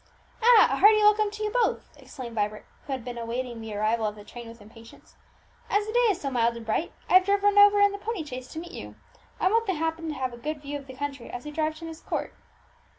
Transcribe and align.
"Ah! 0.41 0.67
a 0.71 0.77
hearty 0.77 0.97
welcome 0.97 1.29
to 1.29 1.43
you 1.43 1.51
both!" 1.51 1.87
exclaimed 1.95 2.33
Vibert, 2.33 2.65
who 2.87 2.91
had 2.91 3.05
been 3.05 3.19
awaiting 3.19 3.61
the 3.61 3.75
arrival 3.75 4.07
of 4.07 4.15
the 4.15 4.23
train 4.23 4.47
with 4.47 4.59
impatience. 4.59 5.15
"As 5.69 5.85
the 5.85 5.93
day 5.93 6.07
is 6.09 6.19
so 6.19 6.31
mild 6.31 6.57
and 6.57 6.65
bright, 6.65 6.91
I 7.07 7.13
have 7.13 7.25
driven 7.25 7.55
over 7.59 7.79
in 7.79 7.91
the 7.91 7.99
pony 7.99 8.23
chaise 8.25 8.47
to 8.47 8.59
meet 8.59 8.71
you. 8.71 8.95
I 9.39 9.47
want 9.47 9.67
the 9.67 9.73
captain 9.73 10.07
to 10.07 10.15
have 10.15 10.33
a 10.33 10.37
good 10.37 10.59
view 10.59 10.79
of 10.79 10.87
the 10.87 10.95
country 10.95 11.29
as 11.29 11.45
we 11.45 11.51
drive 11.51 11.75
to 11.75 11.85
Myst 11.85 12.07
Court." 12.07 12.33